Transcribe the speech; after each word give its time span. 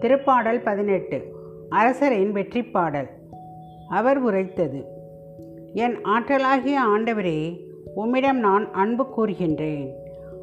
திருப்பாடல் 0.00 0.62
பதினெட்டு. 0.62 1.18
அரசரின் 1.70 2.30
வெற்றி 2.32 2.62
பாடல் 2.64 3.08
அவர் 3.88 4.18
உரைத்தது 4.18 4.84
என் 5.74 5.96
ஆற்றலாகிய 6.04 6.76
ஆண்டவரே 6.96 7.60
உம்மிடம் 7.94 8.38
நான் 8.38 8.72
அன்பு 8.72 9.04
கூறுகின்றேன். 9.16 9.88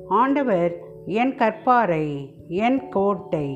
ஆண்டவர் 0.08 0.78
என் 1.06 1.36
கற்பாரை 1.36 2.08
என் 2.48 2.90
கோட்டை 2.90 3.48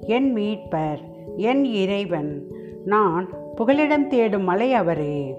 என் 0.00 0.36
மீட்பர் 0.36 1.00
என் 1.36 1.64
இறைவன். 1.64 2.42
நான் 2.84 3.28
புகலிடம் 3.54 4.08
தேடும் 4.08 4.44
மலை 4.44 4.74
அவரே. 4.74 5.34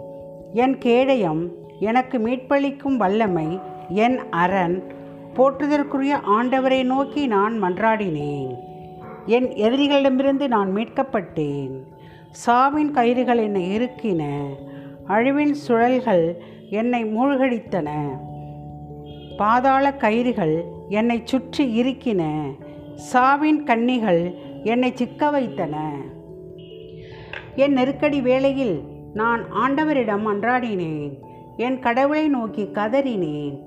என் 0.54 0.78
கேடயம் 0.78 1.52
எனக்கு 1.80 2.18
மீட்பளிக்கும் 2.18 2.98
வல்லமை 2.98 3.60
என் 3.90 4.20
அரண். 4.30 4.78
போற்றுதற்குரிய 5.36 6.14
ஆண்டவரை 6.28 6.84
நோக்கி 6.84 7.28
நான் 7.28 7.64
மன்றாடினேன். 7.64 8.69
என் 9.30 9.48
எதிரிகளிடமிருந்து 9.50 10.48
நான் 10.48 10.76
மீட்கப்பட்டேன். 10.76 11.74
சாவின் 12.46 12.92
கயிறுகள் 12.92 13.42
என்னை 13.44 13.64
இருக்கின 13.78 14.24
அழிவின் 15.08 15.56
சுழல்கள் 15.68 16.36
என்னை 16.70 17.04
மூழ்கடித்தன. 17.04 17.90
பாதாள 19.38 19.92
கயிறுகள் 19.92 20.56
என்னை 20.90 21.22
சுற்றி 21.24 21.66
இருக்கின 21.82 22.24
சாவின் 23.14 23.64
கன்னிகள் 23.64 24.22
என்னை 24.64 24.92
சிக்க 24.96 25.30
வைத்தன. 25.30 25.76
என் 27.56 27.74
நெருக்கடி 27.74 28.22
வேளையில் 28.22 28.82
நான் 29.14 29.44
ஆண்டவரிடம் 29.54 30.26
அன்றாடினேன். 30.26 31.14
என் 31.58 31.80
கடவுளை 31.80 32.28
நோக்கி 32.28 32.64
கதறினேன். 32.64 33.60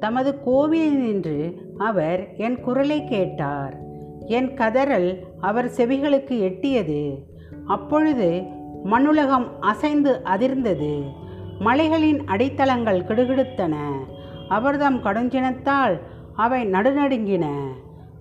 தமது 0.00 0.42
கோவிலில் 0.42 0.98
நின்று 0.98 1.38
அவர் 1.78 2.28
என் 2.36 2.60
குரலை 2.60 3.04
கேட்டார். 3.04 3.86
என் 4.28 4.54
கதறல் 4.54 5.18
அவர் 5.40 5.66
செவிகளுக்கு 5.66 6.40
எட்டியது. 6.40 7.18
அப்பொழுது 7.66 8.42
மண்ணுலகம் 8.84 9.46
அசைந்து 9.60 10.20
அதிர்ந்தது. 10.24 11.12
மலைகளின் 11.58 12.24
அடித்தளங்கள் 12.24 13.04
கிடுகிடுத்தன. 13.04 13.74
அவர்தம் 14.48 15.02
கடுஞ்சினத்தால் 15.02 16.00
அவை 16.34 16.66
நடுநடுங்கின. 16.66 17.46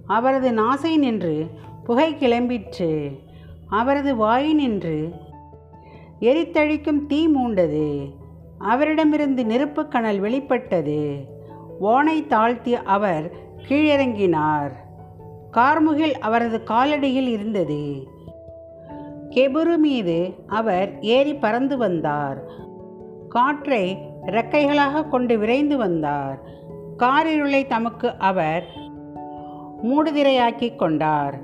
அவரது 0.07 0.51
நாசை 0.51 0.97
நின்று 0.97 1.45
புகை 1.83 2.15
கிளம்பிற்று. 2.15 3.19
அவரது 3.67 4.15
வாயினின்று 4.15 5.11
எரித்தழிக்கும் 6.19 7.05
தீ 7.05 7.27
மூண்டது. 7.27 8.13
அவரிடமிருந்து 8.59 9.43
நெருப்புக்கனல் 9.43 10.19
வெளிப்பட்டது. 10.19 11.25
வானை 11.79 12.27
தாழ்த்தி 12.27 12.75
அவர் 12.75 13.31
கீழிறங்கினார். 13.69 14.71
கார்முகில் 15.57 16.11
அவரது 16.11 16.61
காலடியில் 16.65 17.27
இருந்தது. 17.27 18.07
கெபுரு 19.29 19.77
மீது 19.77 20.33
அவர் 20.47 20.99
ஏறி 20.99 21.35
பறந்து 21.35 21.77
வந்தார். 21.77 22.43
காற்றை 23.29 23.97
இறக்கைகளாக 24.25 25.07
கொண்டு 25.07 25.37
விரைந்து 25.37 25.77
வந்தார். 25.77 26.41
காரிருளை 26.97 27.67
தமக்கு 27.67 28.13
அவர் 28.17 28.65
மூடுதிரையாக்கிக் 29.83 30.75
கொண்டார். 30.75 31.39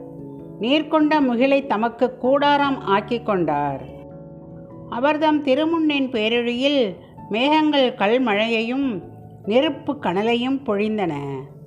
நீர்கொண்ட 0.61 1.20
முகிலை 1.20 1.67
தமக்கு 1.67 2.17
கூடாரம் 2.17 2.81
ஆக்கிக் 2.81 3.25
கொண்டார். 3.25 3.83
அவர்தம் 4.89 5.44
திருமுன்னின் 5.44 6.09
பேரொழியில் 6.09 6.95
மேகங்கள் 7.30 7.94
கல்மழையையும் 7.94 9.02
நெருப்பு 9.45 10.00
கனலையும் 10.00 10.61
பொழிந்தன. 10.66 11.14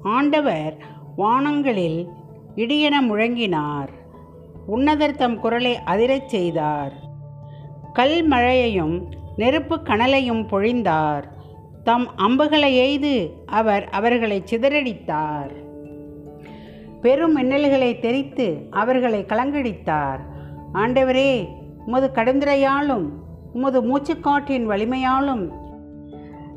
ஆண்டவர் 0.02 0.76
வானங்களில் 1.16 2.08
இடியென 2.56 3.02
முழங்கினார். 3.02 3.88
உன்னதர் 4.76 5.16
தம் 5.16 5.40
குரலை 5.40 5.78
அதிரச் 5.86 6.26
செய்தார். 6.26 6.92
கல் 7.92 8.26
மழையையும் 8.26 9.12
நெருப்பு 9.36 9.76
கனலையும் 9.76 10.46
பொழிந்தார். 10.48 11.22
தம் 11.84 12.16
அம்புகளை 12.16 12.76
எய்து 12.76 13.30
அவர் 13.46 13.88
அவர்களை 13.88 14.42
சிதறடித்தார். 14.50 15.50
பெரும் 17.00 17.42
மின்னல்களை 17.42 17.98
தெரித்து 17.98 18.66
அவர்களை 18.70 19.24
கலங்கடித்தார். 19.28 20.20
ஆண்டவரே 20.74 21.48
உமது 21.86 22.10
கடுந்துரையாலும் 22.14 23.08
உமது 23.52 23.82
மூச்சுக்காற்றின் 23.82 24.68
வலிமையாலும் 24.68 25.50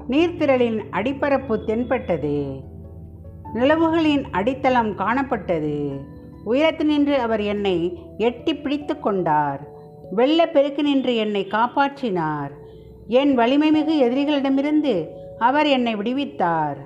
நீர்த்திரளின் 0.10 0.80
அடிப்பரப்பு 0.90 1.64
தென்பட்டது. 1.64 2.68
நிலவுகளின் 3.54 4.24
அடித்தளம் 4.32 4.98
காணப்பட்டது. 4.98 6.00
உயரத்து 6.44 6.86
நின்று 6.86 7.20
அவர் 7.20 7.42
என்னை 7.42 8.00
எட்டி 8.18 8.56
பிடித்து 8.56 9.00
கொண்டார். 9.00 9.62
வெள்ள 10.12 10.48
பெருக்கு 10.48 10.84
நின்று 10.84 11.16
என்னை 11.16 11.48
காப்பாற்றினார். 11.52 12.52
என் 13.08 13.36
வலிமை 13.36 13.72
மிகு 13.72 13.94
எதிரிகளிடமிருந்து 14.02 15.08
அவர் 15.40 15.68
என்னை 15.68 15.96
விடுவித்தார். 15.96 16.78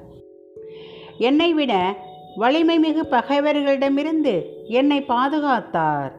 என்னை 1.18 1.54
விட 1.54 1.98
வலிமை 2.36 2.80
மிகு 2.80 3.08
பகைவர்களிடமிருந்து 3.12 4.44
என்னை 4.64 5.06
பாதுகாத்தார். 5.08 6.12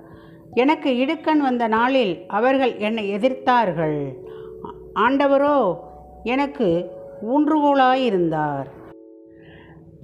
எனக்கு 0.53 0.91
இடுக்கண் 0.97 1.39
வந்த 1.39 1.69
நாளில் 1.69 2.25
அவர்கள் 2.29 2.77
என்னை 2.79 3.15
எதிர்த்தார்கள். 3.15 4.13
ஆண்டவரோ 4.95 5.77
எனக்கு 6.23 6.91
ஊன்றுகோலாயிருந்தார். 7.31 8.67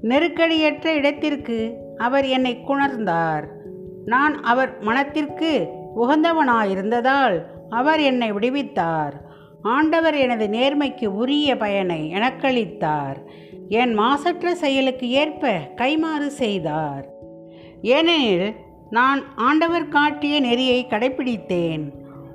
நெருக்கடியற்ற 0.03 0.87
இடத்திற்கு 0.87 1.77
அவர் 1.97 2.27
என்னை 2.27 2.59
குணர்ந்தார். 2.69 3.44
நான் 4.05 4.43
அவர் 4.43 4.81
மனத்திற்கு 4.81 5.69
உகந்தவனாயிருந்ததால் 5.97 7.43
அவர் 7.69 8.00
என்னை 8.00 8.33
விடுவித்தார். 8.33 9.12
ஆண்டவர் 9.62 10.15
எனது 10.15 10.47
நேர்மைக்கு 10.47 11.06
உரிய 11.06 11.56
பயனை 11.56 12.12
எனக்களித்தார். 12.15 13.16
என் 13.69 13.94
மாசற்ற 13.94 14.55
செயலுக்கு 14.55 15.10
ஏற்ப 15.10 15.53
கைமாறு 15.77 16.27
செய்தார். 16.27 17.06
ஏனெனில் 17.83 18.55
நான் 18.91 19.37
ஆண்டவர் 19.37 19.89
காட்டிய 19.89 20.41
நெறியை 20.41 20.87
கடைப்பிடித்தேன். 20.89 21.91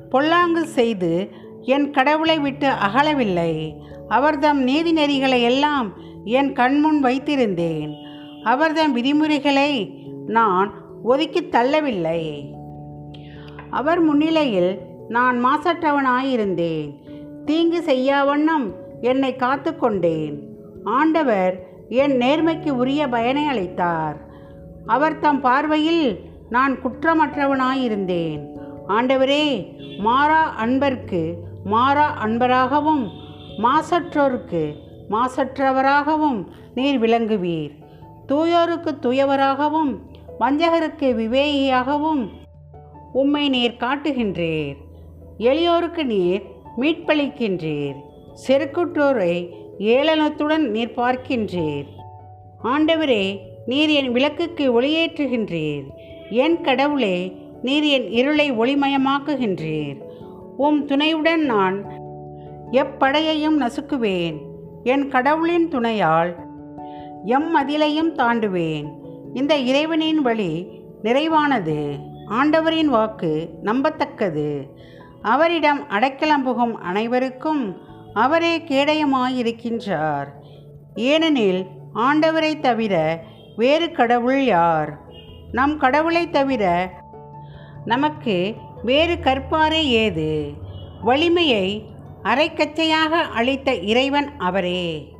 பொல்லாங்கு 0.09 0.65
செய்து 0.65 1.29
என் 1.65 1.91
கடவுளை 1.91 2.39
விட்டு 2.39 2.67
அகலவில்லை. 2.67 3.73
அவர்தம் 4.07 4.63
நீதி 4.63 4.93
நெறிகளை 4.93 5.41
எல்லாம் 5.41 5.93
என் 6.23 6.53
கண்முன் 6.53 7.03
வைத்திருந்தேன். 7.03 7.91
அவர்தம் 8.43 8.93
விதிமுறைகளை 8.93 10.01
நான் 10.27 10.73
ஒதுக்கி 11.03 11.41
தள்ளவில்லை. 11.41 12.51
அவர் 13.69 13.99
முன்னிலையில் 13.99 14.79
நான் 15.07 15.45
மாசற்றவனாயிருந்தேன். 15.45 16.89
தீங்கு 17.45 17.83
செய்யாவண்ணம் 17.87 18.71
என்னை 19.01 19.35
காத்து 19.35 19.77
கொண்டேன். 19.77 20.35
ஆண்டவர் 20.83 21.67
என் 21.89 22.17
நேர்மைக்கு 22.17 22.69
உரிய 22.69 23.07
பயனை 23.07 23.45
அளித்தார். 23.47 24.17
அவர் 24.85 25.19
தம் 25.19 25.41
பார்வையில் 25.41 26.19
நான் 26.49 26.77
குற்றமற்றவனாயிருந்தேன். 26.83 28.41
ஆண்டவரே 28.87 29.45
மாறா 29.97 30.55
அன்பர்க்கு 30.63 31.35
மாறா 31.65 32.17
அன்பராகவும் 32.25 33.11
மாசற்றோருக்கு 33.57 34.73
மாசற்றவராகவும் 35.09 36.45
நீர் 36.75 36.99
விளங்குவீர். 36.99 37.71
தூயோருக்கு 38.27 38.99
தூயவராகவும் 39.01 39.99
வஞ்சகருக்கு 40.39 41.13
விவேகியாகவும் 41.19 42.29
உம்மை 43.13 43.49
நீர் 43.49 43.77
காட்டுகின்றீர். 43.79 44.75
எளியோருக்கு 45.37 46.03
நீர் 46.03 46.43
மீட்பளிக்கின்றீர். 46.77 47.95
செருக்குற்றோரை 48.47 49.49
ஏளனத்துடன் 49.79 50.69
நீர் 50.69 50.93
பார்க்கின்றீர். 50.95 51.87
ஆண்டவரே 52.63 53.39
நீர் 53.65 53.89
என் 53.89 54.11
விளக்குக்கு 54.11 54.81
ஒளியேற்றுகின்றீர். 54.81 55.89
என் 56.29 56.61
கடவுளே 56.61 57.35
நீர் 57.61 57.83
என் 57.83 58.11
இருளை 58.11 58.51
ஒளிமயமாக்குகின்றீர். 58.51 60.01
உம் 60.57 60.85
துணையுடன் 60.85 61.45
நான் 61.45 61.83
எப்படையையும் 62.71 63.59
நசுக்குவேன். 63.59 64.41
என் 64.83 65.09
கடவுளின் 65.09 65.67
துணையால் 65.67 66.35
எம் 67.23 67.57
மதிலையும் 67.57 68.15
தாண்டுவேன். 68.15 68.91
இந்த 69.33 69.57
இறைவனின் 69.57 70.21
வழி 70.21 70.67
நிறைவானது. 71.03 71.97
ஆண்டவரின் 72.25 72.87
வாக்கு 72.87 73.49
நம்பத்தக்கது. 73.63 74.69
அவரிடம் 75.21 75.89
அடைக்கலம் 75.89 76.43
புகும் 76.43 76.79
அனைவருக்கும் 76.79 77.77
அவரே 78.13 78.57
கேடயமாயிருக்கின்றார். 78.57 80.27
ஏனெனில் 80.95 81.65
ஆண்டவரை 81.95 82.59
தவிர 82.59 83.23
வேறு 83.55 83.91
கடவுள் 83.91 84.43
யார்? 84.43 84.99
நம் 85.51 85.77
கடவுளை 85.77 86.29
தவிர 86.29 86.91
நமக்கு 87.85 88.55
வேறு 88.85 89.13
கற்பாரே 89.13 89.83
ஏது? 89.83 90.53
வலிமையை 91.01 91.85
அரைக்கச்சையாக 92.23 93.13
அளித்த 93.35 93.75
இறைவன் 93.75 94.29
அவரே. 94.37 95.15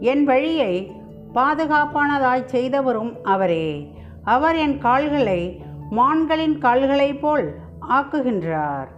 என் 0.00 0.24
வழியை 0.24 0.92
பாதுகாப்பானதாய் 1.34 2.44
செய்தவரும் 2.44 3.12
அவரே. 3.22 3.92
அவர் 4.24 4.56
என் 4.56 4.78
கால்களை 4.78 5.62
மான்களின் 5.90 6.58
கால்களைப் 6.58 7.20
போல் 7.20 7.54
ஆக்குகின்றார். 7.88 8.88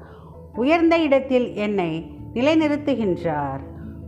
உயர்ந்த 0.55 0.99
இடத்தில் 0.99 1.55
என்னை 1.55 2.11
நிலைநிறுத்துகின்றார். 2.35 3.61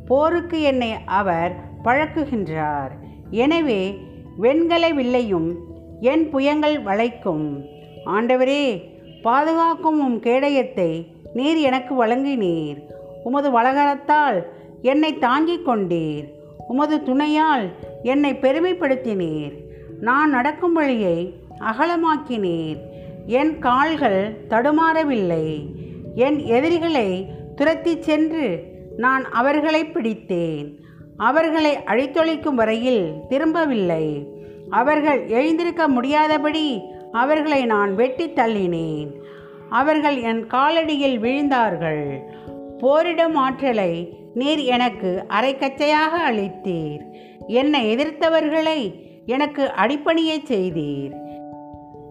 போருக்கு 0.07 0.61
என்னை 0.61 0.93
அவர் 1.05 1.55
பழக்குகின்றார். 1.85 2.91
எனவே 3.31 3.99
வெண்கல 4.37 4.91
வில்லையும் 4.91 5.55
என் 6.01 6.35
புயங்கள் 6.35 6.83
வளைக்கும். 6.83 7.65
ஆண்டவரே 8.07 8.97
பாதுகாக்கும் 9.29 10.01
உம் 10.01 10.21
கேடயத்தை 10.21 11.07
நீர் 11.35 11.57
எனக்கு 11.57 12.07
வழங்கினீர். 12.07 12.79
உமது 13.25 13.61
வளகரத்தால் 13.61 14.45
என்னை 14.83 15.19
தாங்கிக் 15.19 15.69
கொண்டீர். 15.69 16.25
உமது 16.69 16.97
துணையால் 16.97 17.71
என்னை 18.03 18.33
பெருமைப்படுத்தினீர். 18.33 19.53
நான் 20.01 20.31
நடக்கும் 20.31 20.73
வழியை 20.73 21.35
அகலமாக்கினீர். 21.61 22.79
என் 23.27 23.59
கால்கள் 23.59 24.37
தடுமாறவில்லை. 24.49 25.65
என் 26.15 26.39
எதிரிகளை 26.39 27.27
துரத்திச் 27.57 28.03
சென்று 28.03 28.65
நான் 28.97 29.25
அவர்களை 29.25 29.85
பிடித்தேன். 29.85 30.75
அவர்களை 31.17 31.77
அழித்தொழிக்கும் 31.77 32.55
வரையில் 32.55 33.13
திரும்பவில்லை. 33.29 34.29
அவர்கள் 34.71 35.29
எழுந்திருக்க 35.29 35.89
முடியாதபடி 35.89 36.83
அவர்களை 37.13 37.65
நான் 37.65 37.95
வெட்டி 37.95 38.29
தள்ளினேன். 38.29 39.11
அவர்கள் 39.71 40.21
என் 40.21 40.47
காலடியில் 40.47 41.21
விழுந்தார்கள். 41.21 42.19
போரிடும் 42.79 43.35
ஆற்றலை 43.35 44.17
நீர் 44.35 44.59
எனக்கு 44.59 45.25
அரைக்கச்சையாக 45.29 46.13
அளித்தீர். 46.31 47.01
என்னை 47.47 47.97
எதிர்த்தவர்களை 47.97 49.07
எனக்கு 49.27 49.71
அடிப்பணியச் 49.77 50.47
செய்தீர். 50.49 51.13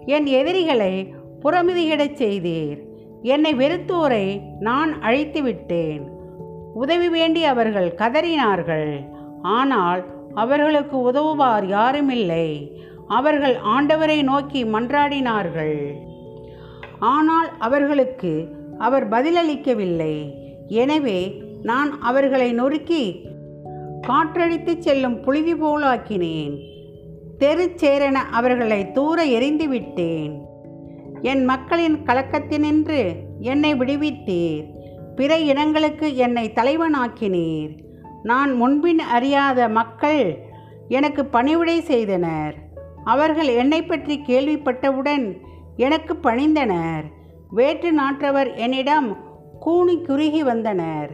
என் 0.06 0.26
எதிரிகளை 0.26 1.14
புறமிதியிடச் 1.44 2.18
செய்தீர். 2.18 2.80
என்னை 3.22 3.54
வெறுத்தோரை 3.54 4.42
நான் 4.60 5.02
அழித்து 5.02 5.42
விட்டேன் 5.42 6.10
உதவி 6.74 7.10
வேண்டி 7.10 7.44
அவர்கள் 7.44 7.94
கதறினார்கள். 7.98 9.00
ஆனால் 9.42 10.06
அவர்களுக்கு 10.34 11.02
உதவுவார் 11.02 11.66
யாருமில்லை. 11.66 12.72
அவர்கள் 13.08 13.56
ஆண்டவரை 13.56 14.24
நோக்கி 14.24 14.66
மன்றாடினார்கள். 14.66 15.80
ஆனால் 17.00 17.50
அவர்களுக்கு 17.60 18.56
அவர் 18.78 19.10
பதிலளிக்கவில்லை. 19.10 20.34
எனவே 20.68 21.42
நான் 21.64 22.02
அவர்களை 22.02 22.54
நொறுக்கி 22.54 23.26
காற்றடித்து 24.08 24.78
செல்லும் 24.78 25.22
புழுதி 25.22 25.54
போலாக்கினேன். 25.54 26.58
தெருச்சேரென 27.40 28.18
அவர்களை 28.32 28.92
தூர 28.92 29.26
எரிந்துவிட்டேன் 29.26 30.42
என் 31.22 31.46
மக்களின் 31.46 31.98
கலக்கத்தினின்று 32.06 33.02
என்னை 33.40 33.74
விடுவித்தீர். 33.74 34.66
பிற 35.16 35.38
இனங்களுக்கு 35.38 36.16
என்னை 36.16 36.52
தலைவனாக்கினீர். 36.56 37.74
நான் 38.24 38.54
முன்பின் 38.54 39.00
அறியாத 39.00 39.70
மக்கள் 39.70 40.38
எனக்கு 40.88 41.26
பணிவிடை 41.26 41.82
செய்தனர். 41.82 42.56
அவர்கள் 43.08 43.48
என்னை 43.48 43.84
பற்றி 43.84 44.24
கேள்விப்பட்டவுடன் 44.28 45.38
எனக்கு 45.76 46.14
பணிந்தனர். 46.24 47.04
வேற்று 47.50 47.92
நாட்டவர் 47.92 48.56
என்னிடம் 48.56 49.18
கூனி 49.60 50.02
குறுகி 50.02 50.44
வந்தனர். 50.44 51.10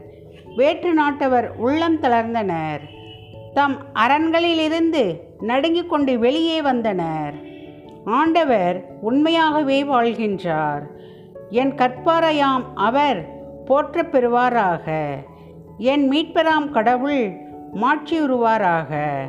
வேற்று 0.56 0.92
நாட்டவர் 1.02 1.48
உள்ளம் 1.58 2.02
தளர்ந்தனர். 2.02 2.80
தம் 3.54 3.78
அரண்களிலிருந்து 3.94 5.20
நடுங்கிக் 5.40 5.90
கொண்டு 5.90 6.20
வெளியே 6.20 6.62
வந்தனர். 6.62 7.34
ஆண்டவர் 8.06 8.86
உண்மையாகவே 9.02 9.84
வாழ்கின்றார். 9.84 10.84
என் 11.50 11.74
கற்பாரையாம் 11.74 12.64
அவர் 12.76 13.20
போற்றப் 13.66 14.16
பெறுவாராக. 14.16 15.16
என் 15.78 16.12
மீட்பராம் 16.12 16.72
கடவுள் 16.72 17.32
மாற்றியுறுவாராக. 17.74 19.20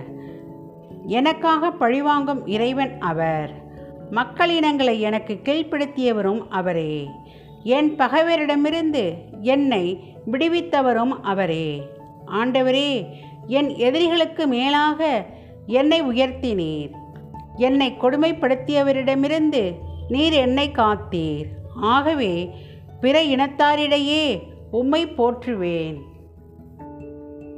எனக்காக 1.07 1.71
பழிவாங்கும் 1.71 2.47
இறைவன் 2.47 2.99
அவர். 2.99 3.63
மக்களினங்களை 4.11 5.01
எனக்கு 5.01 5.41
கீழ்ப்படுத்தியவரும் 5.43 6.47
அவரே. 6.49 7.09
என் 7.63 7.97
பகைவரிடமிருந்து 7.97 9.15
என்னை 9.41 10.15
விடுவித்தவரும் 10.31 11.21
அவரே. 11.23 11.83
ஆண்டவரே 12.27 13.07
என் 13.47 13.69
எதிரிகளுக்கு 13.69 14.47
மேலாக 14.47 15.27
என்னை 15.67 16.03
உயர்த்தினீர். 16.03 16.93
என்னை 17.57 17.97
கொடுமைப்படுத்தியவரிடமிருந்து 18.01 19.75
நீர் 20.09 20.33
என்னை 20.33 20.71
காத்தீர். 20.71 21.47
ஆகவே 21.77 22.51
பிற 23.01 23.23
இனத்தாரிடையே 23.23 24.43
உம்மை 24.71 25.07
போற்றுவேன். 25.07 25.97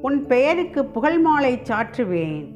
உன் 0.02 0.26
பெயருக்கு 0.26 0.84
புகழ் 0.84 1.18
மாலை 1.18 1.54
சாற்றுவேன். 1.54 2.55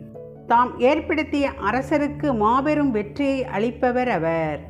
தாம் 0.51 0.79
ஏற்படுத்திய 0.79 1.51
அரசருக்கு 1.71 2.37
மாபெரும் 2.37 2.91
வெற்றியை 2.91 3.45
அளிப்பவர் 3.45 4.09
அவர். 4.09 4.61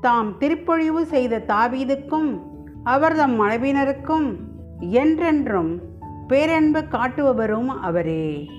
தாம் 0.00 0.36
திருப்பொழிவு 0.40 1.02
செய்த 1.02 1.44
தாவீதுக்கும் 1.48 2.42
அவர்தம் 2.84 3.40
மனைவினருக்கும் 3.40 4.36
என்றென்றும் 4.78 5.80
பேரன்பு 6.26 6.80
காட்டுபவரும் 6.80 7.66
அவரே. 7.66 8.50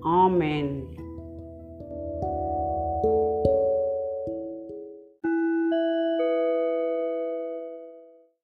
ஆமென். 0.00 0.86